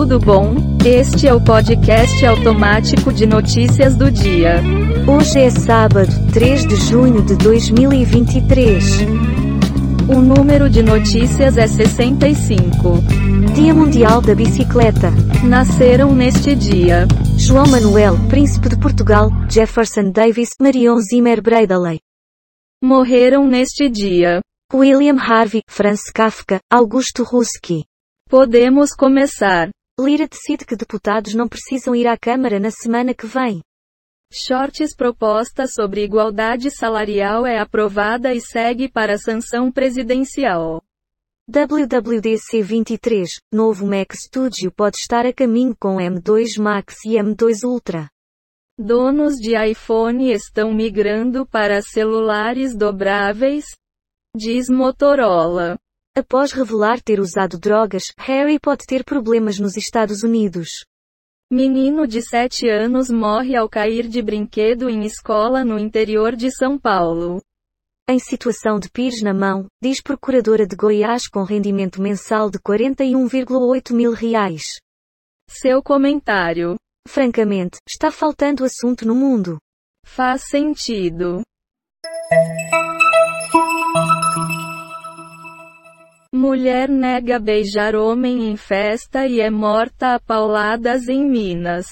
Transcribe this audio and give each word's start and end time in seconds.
tudo 0.00 0.18
bom? 0.18 0.54
Este 0.82 1.28
é 1.28 1.34
o 1.34 1.44
podcast 1.44 2.24
automático 2.24 3.12
de 3.12 3.26
notícias 3.26 3.94
do 3.94 4.10
dia. 4.10 4.62
Hoje 5.06 5.40
é 5.40 5.50
sábado, 5.50 6.10
3 6.32 6.66
de 6.66 6.76
junho 6.76 7.20
de 7.20 7.36
2023. 7.36 8.82
O 10.08 10.22
número 10.22 10.70
de 10.70 10.82
notícias 10.82 11.58
é 11.58 11.66
65. 11.66 12.94
Dia 13.54 13.74
Mundial 13.74 14.22
da 14.22 14.34
Bicicleta. 14.34 15.10
Nasceram 15.46 16.14
neste 16.14 16.54
dia 16.54 17.06
João 17.36 17.66
Manuel, 17.66 18.16
Príncipe 18.30 18.70
de 18.70 18.78
Portugal, 18.78 19.28
Jefferson 19.50 20.10
Davis, 20.10 20.52
Marion 20.58 20.96
Zimmer 21.02 21.42
Bradley. 21.42 22.00
Morreram 22.82 23.46
neste 23.46 23.90
dia 23.90 24.40
William 24.72 25.18
Harvey, 25.18 25.60
Franz 25.68 26.04
Kafka, 26.10 26.58
Augusto 26.72 27.22
Ruski. 27.22 27.84
Podemos 28.30 28.94
começar. 28.96 29.68
Lira 30.00 30.26
decide 30.26 30.64
que 30.64 30.74
deputados 30.74 31.34
não 31.34 31.46
precisam 31.46 31.94
ir 31.94 32.06
à 32.06 32.16
Câmara 32.16 32.58
na 32.58 32.70
semana 32.70 33.12
que 33.12 33.26
vem. 33.26 33.60
Shorts 34.32 34.94
proposta 34.96 35.66
sobre 35.66 36.04
igualdade 36.04 36.70
salarial 36.70 37.44
é 37.44 37.58
aprovada 37.58 38.32
e 38.32 38.40
segue 38.40 38.88
para 38.88 39.18
sanção 39.18 39.70
presidencial. 39.70 40.82
WWDC 41.48 42.62
23, 42.62 43.40
novo 43.52 43.84
Mac 43.84 44.14
Studio 44.14 44.70
pode 44.70 44.98
estar 44.98 45.26
a 45.26 45.32
caminho 45.32 45.76
com 45.78 45.96
M2 45.96 46.58
Max 46.58 47.04
e 47.04 47.16
M2 47.16 47.64
Ultra. 47.64 48.08
Donos 48.78 49.34
de 49.34 49.54
iPhone 49.70 50.30
estão 50.30 50.72
migrando 50.72 51.44
para 51.44 51.82
celulares 51.82 52.74
dobráveis? 52.74 53.64
Diz 54.34 54.68
Motorola. 54.70 55.76
Após 56.20 56.52
revelar 56.52 57.00
ter 57.00 57.18
usado 57.18 57.58
drogas, 57.58 58.12
Harry 58.18 58.60
pode 58.60 58.84
ter 58.84 59.04
problemas 59.04 59.58
nos 59.58 59.74
Estados 59.74 60.22
Unidos. 60.22 60.84
Menino 61.50 62.06
de 62.06 62.20
7 62.20 62.68
anos 62.68 63.08
morre 63.08 63.56
ao 63.56 63.70
cair 63.70 64.06
de 64.06 64.20
brinquedo 64.20 64.90
em 64.90 65.06
escola 65.06 65.64
no 65.64 65.78
interior 65.78 66.36
de 66.36 66.50
São 66.54 66.78
Paulo. 66.78 67.40
Em 68.06 68.18
situação 68.18 68.78
de 68.78 68.90
pires 68.90 69.22
na 69.22 69.32
mão, 69.32 69.66
diz 69.82 70.02
procuradora 70.02 70.66
de 70.66 70.76
Goiás 70.76 71.26
com 71.26 71.42
rendimento 71.42 72.02
mensal 72.02 72.50
de 72.50 72.58
41,8 72.58 73.94
mil 73.94 74.12
reais. 74.12 74.78
Seu 75.48 75.82
comentário. 75.82 76.76
Francamente, 77.08 77.78
está 77.88 78.12
faltando 78.12 78.62
assunto 78.62 79.06
no 79.06 79.14
mundo. 79.14 79.56
Faz 80.04 80.42
sentido. 80.50 81.40
Mulher 86.40 86.88
nega 86.88 87.38
beijar 87.38 87.94
homem 87.94 88.48
em 88.50 88.56
festa 88.56 89.26
e 89.26 89.42
é 89.42 89.50
morta 89.50 90.14
a 90.14 90.18
pauladas 90.18 91.06
em 91.06 91.22
Minas. 91.22 91.84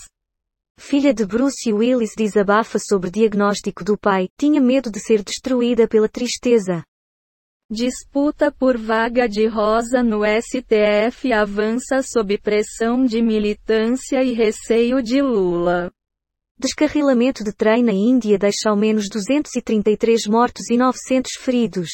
Filha 0.81 1.13
de 1.13 1.27
Bruce 1.27 1.71
Willis 1.71 2.13
desabafa 2.17 2.79
sobre 2.79 3.11
diagnóstico 3.11 3.85
do 3.85 3.99
pai, 3.99 4.27
tinha 4.41 4.59
medo 4.59 4.91
de 4.91 5.01
ser 5.01 5.23
destruída 5.23 5.87
pela 5.87 6.09
tristeza. 6.09 6.83
Disputa 7.71 8.51
por 8.51 8.79
vaga 8.79 9.29
de 9.29 9.47
rosa 9.47 10.03
no 10.03 10.23
STF 10.25 11.31
avança 11.31 12.01
sob 12.03 12.39
pressão 12.39 13.05
de 13.05 13.21
militância 13.21 14.25
e 14.25 14.33
receio 14.33 15.03
de 15.03 15.21
Lula. 15.21 15.93
Descarrilamento 16.59 17.45
de 17.45 17.53
trem 17.53 17.85
na 17.85 17.93
Índia 17.93 18.39
deixa 18.39 18.71
ao 18.71 18.77
menos 18.79 19.11
233 19.11 20.27
mortos 20.27 20.71
e 20.71 20.79
900 20.79 21.33
feridos. 21.39 21.91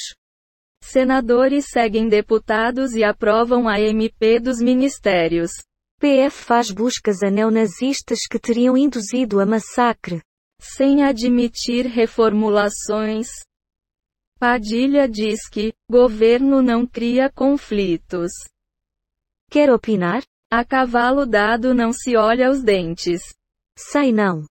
Senadores 0.86 1.64
seguem 1.70 2.08
deputados 2.08 2.92
e 2.92 3.02
aprovam 3.02 3.66
a 3.66 3.80
MP 3.80 4.38
dos 4.38 4.60
ministérios. 4.60 5.50
PF 5.98 6.44
faz 6.44 6.70
buscas 6.70 7.22
a 7.22 7.30
neonazistas 7.30 8.26
que 8.30 8.38
teriam 8.38 8.76
induzido 8.76 9.40
a 9.40 9.46
massacre. 9.46 10.20
Sem 10.60 11.02
admitir 11.02 11.86
reformulações. 11.86 13.28
Padilha 14.38 15.08
diz 15.08 15.48
que, 15.48 15.72
governo 15.90 16.60
não 16.60 16.86
cria 16.86 17.30
conflitos. 17.30 18.30
Quer 19.50 19.72
opinar? 19.72 20.22
A 20.52 20.64
cavalo 20.64 21.24
dado 21.24 21.74
não 21.74 21.92
se 21.94 22.14
olha 22.14 22.50
os 22.50 22.62
dentes. 22.62 23.22
Sei 23.76 24.12
não. 24.12 24.44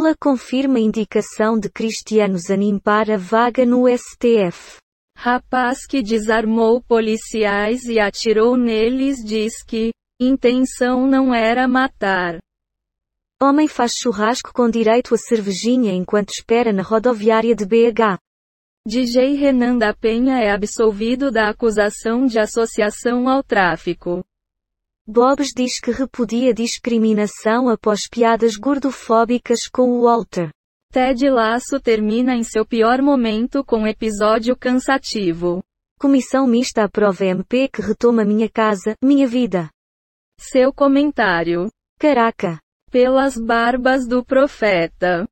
Lula 0.00 0.16
confirma 0.18 0.80
indicação 0.80 1.60
de 1.60 1.68
Cristiano 1.68 2.38
Zanin 2.38 2.78
para 2.78 3.18
vaga 3.18 3.66
no 3.66 3.84
STF. 3.86 4.78
Rapaz 5.14 5.86
que 5.86 6.02
desarmou 6.02 6.80
policiais 6.80 7.84
e 7.84 8.00
atirou 8.00 8.56
neles 8.56 9.18
diz 9.22 9.62
que, 9.62 9.90
intenção 10.18 11.06
não 11.06 11.34
era 11.34 11.68
matar. 11.68 12.38
Homem 13.42 13.68
faz 13.68 13.92
churrasco 13.92 14.54
com 14.54 14.70
direito 14.70 15.14
a 15.14 15.18
cervejinha 15.18 15.92
enquanto 15.92 16.30
espera 16.30 16.72
na 16.72 16.82
rodoviária 16.82 17.54
de 17.54 17.66
BH. 17.66 18.16
DJ 18.88 19.34
Renan 19.34 19.76
da 19.76 19.92
Penha 19.92 20.40
é 20.40 20.50
absolvido 20.50 21.30
da 21.30 21.50
acusação 21.50 22.24
de 22.24 22.38
associação 22.38 23.28
ao 23.28 23.42
tráfico. 23.42 24.24
Bobs 25.10 25.48
diz 25.48 25.80
que 25.80 25.90
repudia 25.90 26.54
discriminação 26.54 27.68
após 27.68 28.06
piadas 28.08 28.54
gordofóbicas 28.54 29.66
com 29.66 29.90
o 29.90 30.02
Walter. 30.02 30.50
Ted 30.92 31.28
Laço 31.28 31.80
termina 31.80 32.36
em 32.36 32.44
seu 32.44 32.64
pior 32.64 33.02
momento 33.02 33.64
com 33.64 33.88
episódio 33.88 34.56
cansativo. 34.56 35.64
Comissão 35.98 36.46
mista 36.46 36.84
aprova 36.84 37.24
MP 37.24 37.66
que 37.66 37.82
retoma 37.82 38.24
minha 38.24 38.48
casa, 38.48 38.94
minha 39.02 39.26
vida. 39.26 39.68
Seu 40.38 40.72
comentário. 40.72 41.68
Caraca. 41.98 42.60
Pelas 42.88 43.36
barbas 43.36 44.06
do 44.06 44.24
profeta. 44.24 45.26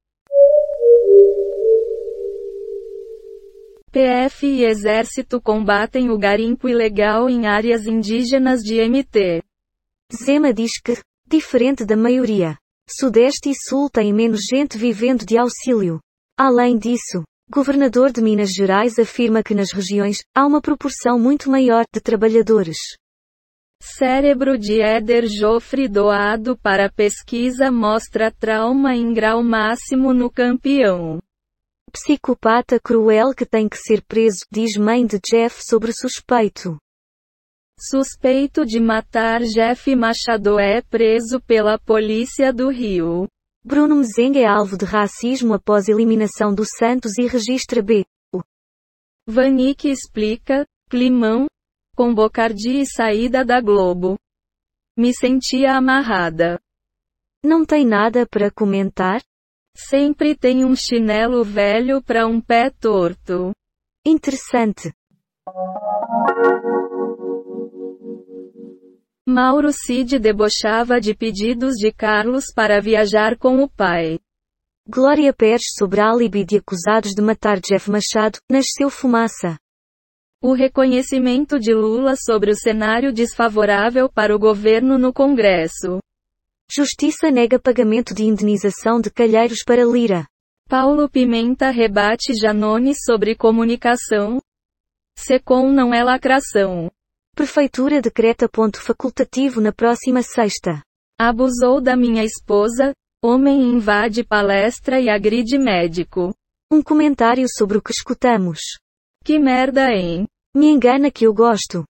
PF 3.93 4.45
e 4.45 4.65
Exército 4.65 5.41
combatem 5.41 6.11
o 6.11 6.19
garimpo 6.19 6.69
ilegal 6.69 7.31
em 7.31 7.47
áreas 7.47 7.87
indígenas 7.87 8.61
de 8.61 8.83
MT. 8.83 9.41
Zema 10.13 10.55
diz 10.55 10.81
que, 10.81 10.99
diferente 11.27 11.85
da 11.85 11.97
maioria, 11.97 12.57
Sudeste 12.89 13.51
e 13.51 13.55
Sul 13.55 13.91
têm 13.91 14.13
menos 14.13 14.41
gente 14.51 14.79
vivendo 14.79 15.27
de 15.27 15.37
auxílio. 15.37 16.01
Além 16.39 16.79
disso, 16.79 17.23
governador 17.51 18.11
de 18.11 18.23
Minas 18.23 18.51
Gerais 18.51 18.99
afirma 18.99 19.43
que 19.43 19.55
nas 19.55 19.71
regiões 19.71 20.19
há 20.35 20.47
uma 20.47 20.63
proporção 20.63 21.19
muito 21.19 21.51
maior 21.51 21.85
de 21.93 22.01
trabalhadores. 22.01 22.79
Cérebro 23.83 24.59
de 24.59 24.81
Éder 24.81 25.27
Joffre 25.29 25.87
doado 25.87 26.57
para 26.57 26.91
pesquisa 26.91 27.71
mostra 27.71 28.33
trauma 28.33 28.97
em 28.97 29.13
grau 29.13 29.43
máximo 29.43 30.15
no 30.15 30.31
campeão. 30.31 31.19
Psicopata 31.93 32.81
cruel 32.81 33.35
que 33.35 33.45
tem 33.45 33.69
que 33.69 33.77
ser 33.77 34.03
preso, 34.03 34.39
diz 34.51 34.77
mãe 34.77 35.07
de 35.07 35.19
Jeff 35.21 35.63
sobre 35.63 35.93
suspeito. 35.93 36.79
Suspeito 37.81 38.67
de 38.67 38.81
matar 38.81 39.41
Jeff 39.41 39.95
Machado 39.95 40.59
é 40.59 40.83
preso 40.83 41.41
pela 41.41 41.79
polícia 41.79 42.53
do 42.53 42.71
Rio. 42.71 43.29
Bruno 43.65 43.95
Mezenga 43.95 44.41
é 44.41 44.47
alvo 44.47 44.77
de 44.77 44.85
racismo 44.85 45.55
após 45.55 45.87
eliminação 45.87 46.53
do 46.53 46.65
Santos 46.65 47.17
e 47.19 47.29
registra 47.29 47.81
B. 47.81 48.05
O. 48.35 48.43
Vanik 49.29 49.89
explica, 49.89 50.67
climão, 50.91 51.47
com 51.95 52.13
Bocardi 52.13 52.81
e 52.81 52.85
saída 52.87 53.45
da 53.45 53.61
Globo. 53.61 54.19
Me 54.97 55.15
sentia 55.15 55.77
amarrada. 55.77 56.61
Não 57.45 57.65
tem 57.65 57.87
nada 57.87 58.27
para 58.27 58.51
comentar? 58.51 59.23
Sempre 59.77 60.35
tem 60.35 60.65
um 60.65 60.75
chinelo 60.75 61.45
velho 61.45 62.03
para 62.03 62.27
um 62.27 62.41
pé 62.41 62.71
torto. 62.71 63.53
Interessante. 64.05 64.93
Mauro 69.41 69.71
Cid 69.73 70.19
debochava 70.19 71.01
de 71.01 71.15
pedidos 71.15 71.75
de 71.77 71.93
Carlos 71.93 72.47
para 72.53 72.81
viajar 72.81 73.39
com 73.39 73.63
o 73.63 73.69
pai. 73.69 74.19
Glória 74.85 75.33
Pérez 75.33 75.63
sobre 75.79 76.01
álibi 76.01 76.45
de 76.45 76.57
acusados 76.57 77.13
de 77.13 77.23
matar 77.23 77.61
Jeff 77.61 77.89
Machado, 77.89 78.41
nasceu 78.51 78.91
fumaça. 78.91 79.57
O 80.43 80.55
reconhecimento 80.55 81.57
de 81.57 81.73
Lula 81.73 82.15
sobre 82.17 82.51
o 82.51 82.57
cenário 82.57 83.13
desfavorável 83.13 84.09
para 84.09 84.35
o 84.35 84.41
governo 84.41 84.99
no 84.99 85.13
Congresso. 85.13 86.01
Justiça 86.69 87.31
nega 87.31 87.61
pagamento 87.61 88.13
de 88.13 88.25
indenização 88.25 89.01
de 89.01 89.09
Calheiros 89.09 89.63
para 89.65 89.85
Lira. 89.85 90.27
Paulo 90.69 91.09
Pimenta 91.09 91.71
rebate 91.71 92.35
Janone 92.35 92.93
sobre 92.93 93.37
comunicação. 93.37 94.41
Secom 95.17 95.71
não 95.71 95.95
é 95.95 96.03
lacração. 96.03 96.91
Prefeitura 97.39 98.03
decreta 98.03 98.49
ponto 98.49 98.83
facultativo 98.83 99.61
na 99.61 99.73
próxima 99.73 100.25
sexta. 100.25 100.83
Abusou 101.17 101.81
da 101.81 101.97
minha 101.97 102.25
esposa. 102.25 102.93
Homem 103.25 103.63
invade 103.63 104.25
palestra 104.25 105.01
e 105.01 105.09
agride 105.09 105.57
médico. 105.57 106.35
Um 106.69 106.83
comentário 106.83 107.47
sobre 107.49 107.79
o 107.79 107.81
que 107.81 107.93
escutamos. 107.93 108.59
Que 109.25 109.39
merda, 109.39 109.89
hein? 109.93 110.27
Me 110.53 110.67
engana 110.67 111.13
que 111.13 111.29
eu 111.29 111.33
gosto. 111.33 111.85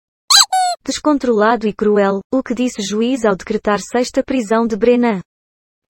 Descontrolado 0.85 1.67
e 1.67 1.73
cruel, 1.73 2.21
o 2.31 2.43
que 2.43 2.55
disse 2.55 2.83
juiz 2.83 3.25
ao 3.25 3.35
decretar 3.35 3.81
sexta 3.81 4.23
prisão 4.23 4.67
de 4.67 4.77
Brenan. 4.77 5.23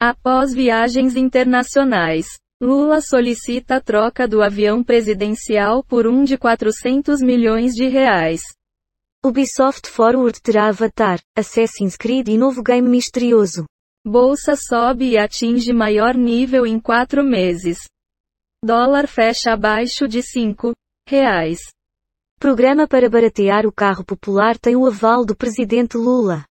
Após 0.01 0.55
viagens 0.55 1.17
internacionais, 1.17 2.29
Lula 2.63 3.01
solicita 3.01 3.79
a 3.79 3.81
troca 3.81 4.29
do 4.29 4.41
avião 4.41 4.85
presidencial 4.85 5.83
por 5.83 6.07
um 6.07 6.23
de 6.23 6.39
400 6.39 7.21
milhões 7.21 7.73
de 7.75 7.89
reais. 7.89 8.41
Ubisoft 9.25 9.89
Forward 9.89 10.41
terá 10.41 10.69
Avatar, 10.69 11.21
Assassin's 11.37 11.97
Creed 11.97 12.29
e 12.29 12.39
novo 12.39 12.63
game 12.63 12.89
misterioso. 12.89 13.67
Bolsa 14.07 14.55
sobe 14.55 15.11
e 15.11 15.19
atinge 15.19 15.73
maior 15.73 16.15
nível 16.15 16.65
em 16.65 16.79
quatro 16.79 17.25
meses. 17.25 17.81
Dólar 18.65 19.09
fecha 19.09 19.53
abaixo 19.53 20.07
de 20.07 20.23
5 20.23 20.73
reais. 21.09 21.59
Programa 22.39 22.87
para 22.87 23.11
baratear 23.11 23.67
o 23.67 23.73
carro 23.73 24.05
popular 24.05 24.57
tem 24.57 24.77
o 24.77 24.87
aval 24.87 25.25
do 25.25 25.37
presidente 25.37 25.97
Lula. 25.97 26.45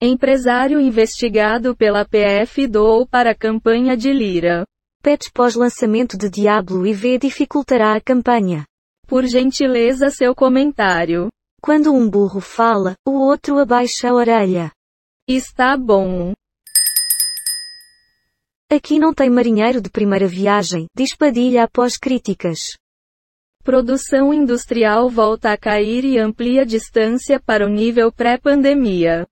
Empresário 0.00 0.78
investigado 0.78 1.76
pela 1.76 2.04
PF 2.04 2.68
doou 2.68 3.04
para 3.04 3.32
a 3.32 3.34
campanha 3.34 3.96
de 3.96 4.12
Lira. 4.12 4.64
Patch 5.02 5.32
pós-lançamento 5.34 6.16
de 6.16 6.30
Diablo 6.30 6.86
IV 6.86 7.18
dificultará 7.18 7.96
a 7.96 8.00
campanha. 8.00 8.64
Por 9.08 9.24
gentileza 9.24 10.08
seu 10.10 10.36
comentário. 10.36 11.28
Quando 11.66 11.92
um 11.92 12.08
burro 12.08 12.40
fala, 12.40 12.94
o 13.04 13.10
outro 13.10 13.58
abaixa 13.58 14.08
a 14.08 14.14
orelha. 14.14 14.70
Está 15.26 15.76
bom. 15.76 16.32
Aqui 18.70 19.00
não 19.00 19.12
tem 19.12 19.28
marinheiro 19.28 19.80
de 19.80 19.90
primeira 19.90 20.28
viagem, 20.28 20.86
diz 20.96 21.16
Padilha 21.16 21.64
após 21.64 21.96
críticas. 21.96 22.76
Produção 23.64 24.32
industrial 24.32 25.10
volta 25.10 25.50
a 25.50 25.58
cair 25.58 26.04
e 26.04 26.20
amplia 26.20 26.64
distância 26.64 27.40
para 27.40 27.66
o 27.66 27.68
nível 27.68 28.12
pré-pandemia. 28.12 29.26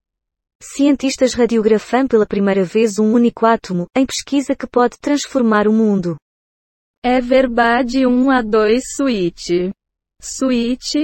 Cientistas 0.60 1.34
radiografam 1.34 2.08
pela 2.08 2.26
primeira 2.26 2.64
vez 2.64 2.98
um 2.98 3.12
único 3.12 3.46
átomo, 3.46 3.86
em 3.96 4.04
pesquisa 4.04 4.56
que 4.56 4.66
pode 4.66 4.98
transformar 4.98 5.68
o 5.68 5.72
mundo. 5.72 6.16
É 7.00 7.20
verdade 7.20 8.04
1 8.04 8.30
a 8.32 8.42
2 8.42 8.82
Switch. 8.96 9.50
Switch 10.20 10.94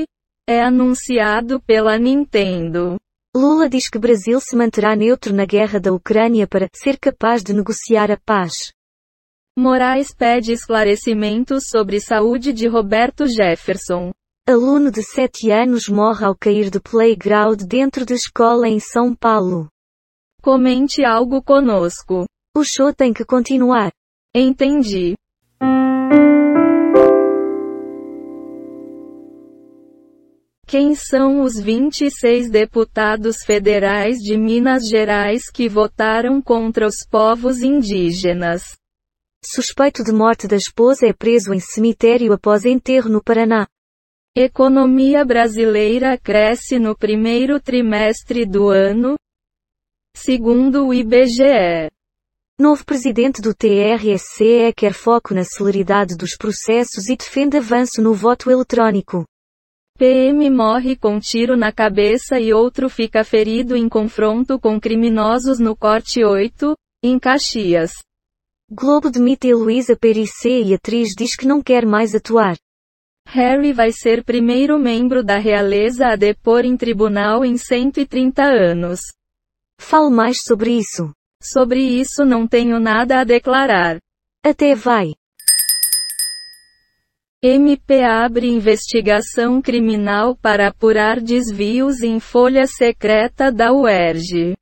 é 0.48 0.62
anunciado 0.62 1.60
pela 1.60 1.98
Nintendo. 1.98 2.96
Lula 3.34 3.68
diz 3.68 3.88
que 3.88 3.98
Brasil 3.98 4.40
se 4.40 4.56
manterá 4.56 4.96
neutro 4.96 5.32
na 5.32 5.44
guerra 5.44 5.78
da 5.78 5.92
Ucrânia 5.92 6.48
para 6.48 6.68
ser 6.74 6.98
capaz 6.98 7.44
de 7.44 7.52
negociar 7.52 8.10
a 8.10 8.16
paz. 8.16 8.72
Moraes 9.56 10.12
pede 10.12 10.52
esclarecimentos 10.52 11.68
sobre 11.68 12.00
saúde 12.00 12.52
de 12.52 12.66
Roberto 12.66 13.26
Jefferson. 13.26 14.10
Aluno 14.48 14.90
de 14.90 15.02
7 15.02 15.50
anos 15.50 15.88
morre 15.88 16.24
ao 16.24 16.34
cair 16.34 16.70
do 16.70 16.80
playground 16.80 17.60
dentro 17.62 18.04
de 18.04 18.14
escola 18.14 18.68
em 18.68 18.80
São 18.80 19.14
Paulo. 19.14 19.68
Comente 20.42 21.04
algo 21.04 21.42
conosco. 21.42 22.24
O 22.56 22.64
show 22.64 22.92
tem 22.92 23.12
que 23.12 23.24
continuar. 23.24 23.92
Entendi. 24.34 25.14
Quem 30.70 30.94
são 30.94 31.42
os 31.42 31.58
26 31.58 32.48
deputados 32.48 33.42
federais 33.42 34.18
de 34.18 34.36
Minas 34.36 34.88
Gerais 34.88 35.50
que 35.50 35.68
votaram 35.68 36.40
contra 36.40 36.86
os 36.86 37.04
povos 37.04 37.60
indígenas? 37.60 38.76
Suspeito 39.44 40.04
de 40.04 40.12
morte 40.12 40.46
da 40.46 40.54
esposa 40.54 41.08
é 41.08 41.12
preso 41.12 41.52
em 41.52 41.58
cemitério 41.58 42.32
após 42.32 42.64
enterro 42.64 43.10
no 43.10 43.20
Paraná. 43.20 43.66
Economia 44.32 45.24
brasileira 45.24 46.16
cresce 46.16 46.78
no 46.78 46.96
primeiro 46.96 47.58
trimestre 47.60 48.46
do 48.46 48.68
ano, 48.68 49.16
segundo 50.16 50.86
o 50.86 50.94
IBGE. 50.94 51.90
Novo 52.60 52.86
presidente 52.86 53.42
do 53.42 53.52
TRSE 53.52 54.72
quer 54.76 54.92
foco 54.92 55.34
na 55.34 55.42
celeridade 55.42 56.16
dos 56.16 56.36
processos 56.36 57.08
e 57.08 57.16
defende 57.16 57.56
avanço 57.56 58.00
no 58.00 58.14
voto 58.14 58.52
eletrônico. 58.52 59.26
PM 60.00 60.48
morre 60.48 60.96
com 60.96 61.20
tiro 61.20 61.58
na 61.58 61.70
cabeça 61.70 62.40
e 62.40 62.54
outro 62.54 62.88
fica 62.88 63.22
ferido 63.22 63.76
em 63.76 63.86
confronto 63.86 64.58
com 64.58 64.80
criminosos 64.80 65.58
no 65.58 65.76
Corte 65.76 66.24
8, 66.24 66.74
em 67.04 67.18
Caxias. 67.18 67.90
Globo 68.70 69.10
demite 69.10 69.48
Heloísa 69.48 69.94
Perissé 69.94 70.62
e 70.62 70.72
atriz 70.72 71.10
diz 71.14 71.36
que 71.36 71.46
não 71.46 71.60
quer 71.60 71.84
mais 71.84 72.14
atuar. 72.14 72.56
Harry 73.28 73.74
vai 73.74 73.92
ser 73.92 74.24
primeiro 74.24 74.78
membro 74.78 75.22
da 75.22 75.36
realeza 75.36 76.06
a 76.06 76.16
depor 76.16 76.64
em 76.64 76.78
tribunal 76.78 77.44
em 77.44 77.58
130 77.58 78.42
anos. 78.42 79.00
Fale 79.78 80.08
mais 80.08 80.42
sobre 80.42 80.78
isso. 80.78 81.12
Sobre 81.42 81.78
isso 81.78 82.24
não 82.24 82.48
tenho 82.48 82.80
nada 82.80 83.20
a 83.20 83.24
declarar. 83.24 83.98
Até 84.42 84.74
vai. 84.74 85.12
MP 87.42 88.02
abre 88.02 88.46
investigação 88.46 89.62
criminal 89.62 90.36
para 90.36 90.68
apurar 90.68 91.18
desvios 91.18 92.02
em 92.02 92.20
folha 92.20 92.66
secreta 92.66 93.50
da 93.50 93.72
UERJ. 93.72 94.54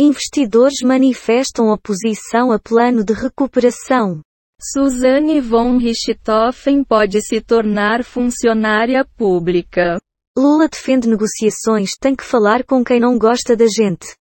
Investidores 0.00 0.80
manifestam 0.82 1.68
oposição 1.68 2.50
a 2.50 2.58
plano 2.58 3.04
de 3.04 3.12
recuperação. 3.12 4.22
Suzanne 4.58 5.42
von 5.42 5.76
Richthofen 5.76 6.82
pode 6.84 7.20
se 7.20 7.42
tornar 7.42 8.02
funcionária 8.02 9.04
pública. 9.04 9.98
Lula 10.38 10.68
defende 10.68 11.06
negociações, 11.10 11.90
tem 12.00 12.16
que 12.16 12.24
falar 12.24 12.64
com 12.64 12.82
quem 12.82 12.98
não 12.98 13.18
gosta 13.18 13.54
da 13.54 13.66
gente. 13.66 14.16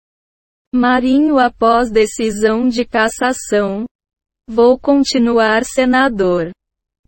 Marinho 0.72 1.40
após 1.40 1.90
decisão 1.90 2.68
de 2.68 2.84
cassação. 2.84 3.84
Vou 4.48 4.78
continuar 4.78 5.64
senador. 5.64 6.52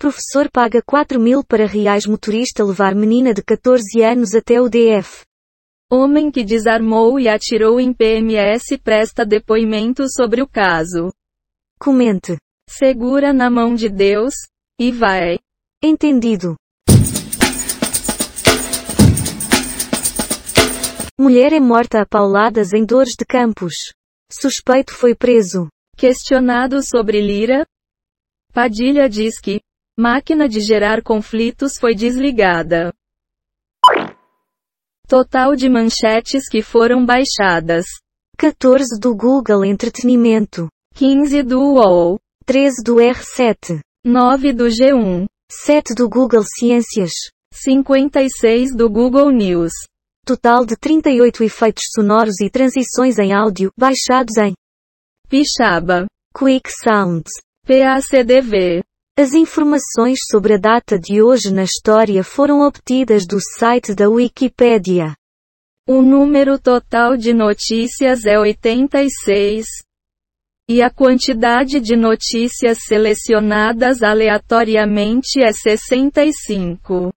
Professor 0.02 0.50
paga 0.50 0.82
4 0.84 1.20
mil 1.20 1.44
para 1.44 1.64
reais 1.64 2.06
motorista 2.06 2.64
levar 2.64 2.92
menina 2.92 3.32
de 3.32 3.40
14 3.40 4.02
anos 4.02 4.34
até 4.34 4.60
o 4.60 4.68
DF. 4.68 5.22
Homem 5.88 6.28
que 6.28 6.42
desarmou 6.42 7.20
e 7.20 7.28
atirou 7.28 7.78
em 7.78 7.94
PMS 7.94 8.76
presta 8.82 9.24
depoimento 9.24 10.02
sobre 10.12 10.42
o 10.42 10.48
caso. 10.48 11.12
Comente. 11.78 12.36
Segura 12.68 13.32
na 13.32 13.48
mão 13.48 13.76
de 13.76 13.88
Deus, 13.88 14.34
e 14.76 14.90
vai. 14.90 15.38
Entendido. 15.80 16.56
Mulher 21.16 21.52
é 21.52 21.60
morta 21.60 22.00
a 22.00 22.06
pauladas 22.06 22.72
em 22.72 22.84
Dores 22.84 23.14
de 23.16 23.24
Campos. 23.24 23.92
Suspeito 24.32 24.92
foi 24.92 25.14
preso. 25.14 25.68
Questionado 25.96 26.82
sobre 26.82 27.20
Lira, 27.20 27.64
Padilha 28.52 29.08
diz 29.08 29.40
que 29.40 29.60
máquina 29.98 30.48
de 30.48 30.60
gerar 30.60 31.02
conflitos 31.02 31.76
foi 31.78 31.94
desligada. 31.94 32.92
Total 35.06 35.54
de 35.54 35.68
manchetes 35.68 36.48
que 36.48 36.62
foram 36.62 37.04
baixadas: 37.04 37.84
14 38.38 38.98
do 38.98 39.14
Google 39.14 39.64
Entretenimento, 39.64 40.68
15 40.94 41.42
do 41.42 41.60
UOL, 41.60 42.18
13 42.46 42.82
do 42.82 42.96
R7, 42.96 43.80
9 44.04 44.52
do 44.52 44.64
G1, 44.64 45.26
7 45.50 45.94
do 45.94 46.08
Google 46.08 46.42
Ciências, 46.42 47.12
56 47.52 48.74
do 48.74 48.88
Google 48.88 49.30
News. 49.30 49.72
Total 50.24 50.64
de 50.64 50.76
38 50.76 51.42
efeitos 51.42 51.84
sonoros 51.94 52.40
e 52.40 52.48
transições 52.48 53.18
em 53.18 53.32
áudio 53.32 53.72
baixados 53.76 54.36
em 54.38 54.54
Pixaba, 55.28 56.06
Quick 56.32 56.70
Sounds, 56.70 57.30
PACDV. 57.66 58.82
As 59.14 59.34
informações 59.34 60.20
sobre 60.30 60.54
a 60.54 60.56
data 60.56 60.98
de 60.98 61.22
hoje 61.22 61.52
na 61.52 61.64
história 61.64 62.24
foram 62.24 62.66
obtidas 62.66 63.26
do 63.26 63.36
site 63.58 63.94
da 63.94 64.08
Wikipédia. 64.08 65.14
O 65.86 66.00
número 66.00 66.58
total 66.58 67.14
de 67.14 67.34
notícias 67.34 68.24
é 68.24 68.38
86. 68.38 69.66
E 70.66 70.80
a 70.80 70.88
quantidade 70.88 71.78
de 71.78 71.94
notícias 71.94 72.78
selecionadas 72.86 74.02
aleatoriamente 74.02 75.42
é 75.42 75.52
65. 75.52 77.12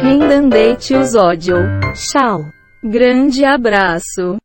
Rendandate 0.00 0.94
os 0.94 1.16
ódio. 1.16 1.56
Tchau. 1.94 2.44
Grande 2.82 3.44
abraço. 3.44 4.38